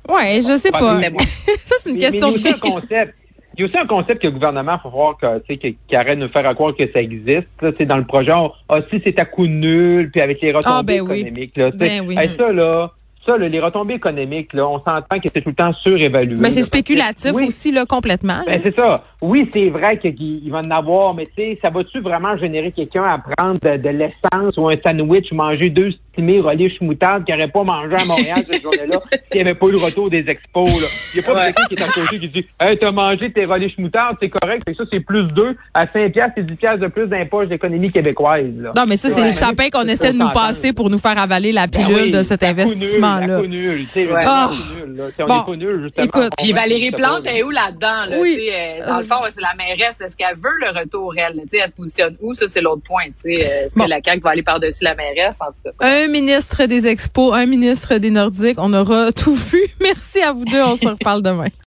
Ouais, 0.10 0.42
je 0.42 0.58
sais 0.58 0.72
pas. 0.72 1.00
ça, 1.66 1.76
c'est 1.80 1.90
une 1.90 2.00
question 2.00 2.32
de 2.32 2.60
concept. 2.60 3.14
Il 3.58 3.62
y 3.62 3.64
a 3.64 3.68
aussi 3.68 3.78
un 3.78 3.88
concept 3.88 4.22
que 4.22 4.28
le 4.28 4.34
gouvernement, 4.34 4.78
faut 4.78 4.92
voir 4.92 5.18
que, 5.18 5.40
qui 5.40 5.96
arrête 5.96 6.20
de 6.20 6.26
nous 6.26 6.32
faire 6.32 6.54
croire 6.54 6.76
que 6.76 6.92
ça 6.92 7.02
existe. 7.02 7.48
C'est 7.60 7.86
dans 7.86 7.98
le 7.98 8.06
projet, 8.06 8.32
ah, 8.32 8.80
si 8.92 9.02
c'est 9.04 9.20
à 9.20 9.26
coup 9.26 9.48
nul, 9.48 10.12
puis 10.12 10.22
avec 10.22 10.42
les 10.42 10.52
retombées 10.52 11.00
ah, 11.00 11.04
ben 11.04 11.16
économiques. 11.18 11.58
Là, 11.58 11.72
ben 11.72 12.06
oui. 12.08 12.16
ça, 12.38 12.52
là, 12.52 12.92
ça, 13.28 13.38
les 13.38 13.60
retombées 13.60 13.96
économiques, 13.96 14.54
là, 14.54 14.68
on 14.68 14.78
s'entend 14.78 15.20
que 15.20 15.28
c'est 15.34 15.42
tout 15.42 15.50
le 15.50 15.56
temps 15.56 15.74
surévalué. 15.74 16.38
Mais 16.40 16.50
c'est 16.50 16.64
spéculatif 16.64 17.34
aussi, 17.34 17.72
là, 17.72 17.86
complètement. 17.86 18.44
Ben, 18.46 18.62
c'est 18.64 18.76
ça. 18.76 19.04
Oui, 19.22 19.50
c'est 19.54 19.70
vrai 19.70 19.98
qu'il 19.98 20.50
va 20.52 20.60
en 20.60 20.72
avoir, 20.72 21.14
mais 21.14 21.26
tu 21.26 21.44
sais, 21.44 21.60
ça 21.62 21.70
va-tu 21.70 22.00
vraiment 22.00 22.38
générer 22.38 22.72
quelqu'un 22.72 23.04
à 23.04 23.18
prendre 23.18 23.60
de, 23.60 23.90
l'essence 23.90 24.58
ou 24.58 24.70
un 24.70 24.78
sandwich, 24.86 25.32
manger 25.32 25.70
deux 25.70 25.92
stimés 26.18 26.40
relish 26.40 26.82
moutarde 26.82 27.26
qui 27.26 27.32
n'aurait 27.32 27.48
pas 27.48 27.64
mangé 27.64 27.96
à 27.96 28.06
Montréal 28.06 28.44
cette 28.50 28.62
journée-là 28.62 29.00
s'il 29.32 29.36
n'y 29.36 29.42
avait 29.42 29.56
pas 29.56 29.68
eu 29.68 29.72
le 29.72 29.78
retour 29.78 30.10
des 30.10 30.26
expos, 30.28 30.82
là. 30.82 30.88
Il 31.14 31.20
n'y 31.20 31.26
a 31.26 31.34
pas 31.34 31.46
quelqu'un 31.46 31.64
qui 31.70 31.76
est 31.76 31.84
à 31.84 31.90
côté 31.90 32.20
qui 32.20 32.30
dit, 32.30 32.48
hey, 32.60 32.78
t'as 32.78 32.92
mangé 32.92 33.32
tes 33.32 33.46
relish 33.46 33.78
moutarde, 33.78 34.18
c'est 34.20 34.30
correct. 34.30 34.64
ça, 34.76 34.84
c'est 34.92 35.00
plus 35.00 35.24
deux 35.34 35.56
à 35.74 35.86
5 35.88 36.12
piastres 36.12 36.38
et 36.38 36.44
10 36.44 36.56
piastres 36.56 36.80
de 36.80 36.88
plus 36.88 37.08
d'impôts 37.08 37.46
d'économie 37.46 37.92
québécoise, 37.92 38.52
là. 38.58 38.72
Non, 38.76 38.86
mais 38.88 38.98
ça, 38.98 39.10
c'est 39.10 39.26
le 39.26 39.32
sapin 39.32 39.70
qu'on 39.70 39.88
essaie 39.88 40.12
de 40.12 40.18
nous 40.18 40.32
passer 40.32 40.74
pour 40.74 40.90
nous 40.90 40.98
faire 40.98 41.18
avaler 41.18 41.52
la 41.52 41.68
ben 41.68 41.86
pilule 41.86 42.12
de 42.12 42.24
cet 42.24 42.44
investissement 42.44 43.20
là. 43.20 43.42
Ah. 44.26 44.52
bon, 45.28 45.54
Écoute, 45.98 46.32
puis 46.38 46.52
Valérie 46.52 46.92
Plante 46.92 47.28
est 47.28 47.44
où 47.44 47.52
là-dedans? 47.52 48.06
Là, 48.10 48.18
oui. 48.20 48.50
Euh, 48.52 48.86
dans 48.86 49.00
le 49.00 49.06
fond, 49.06 49.16
c'est 49.30 49.42
la 49.42 49.54
mairesse. 49.58 50.02
Est-ce 50.02 50.16
qu'elle 50.16 50.36
veut 50.36 50.56
le 50.62 50.80
retour, 50.80 51.14
elle? 51.18 51.42
elle 51.52 51.68
se 51.68 51.74
positionne 51.74 52.16
où? 52.22 52.34
Ça, 52.34 52.48
c'est 52.48 52.62
l'autre 52.62 52.84
point. 52.84 53.06
Euh, 53.06 53.30
est-ce 53.30 53.76
que 53.76 53.88
la 53.88 54.00
CAQ 54.04 54.22
va 54.22 54.32
aller 54.32 54.44
par-dessus 54.44 54.84
la 54.84 54.96
mairesse? 54.96 55.38
En 55.40 55.48
tout 55.48 55.62
cas? 55.64 56.07
Un 56.08 56.10
ministre 56.10 56.68
des 56.68 56.88
Expos, 56.88 57.34
un 57.34 57.46
ministre 57.46 57.98
des 57.98 58.12
Nordiques. 58.12 58.60
On 58.60 58.74
aura 58.74 59.12
tout 59.12 59.36
vu. 59.36 59.62
Merci 59.82 60.22
à 60.22 60.32
vous 60.32 60.46
deux. 60.46 60.64
On 60.64 60.78
se 60.78 60.88
reparle 60.88 61.22
demain. 61.22 61.50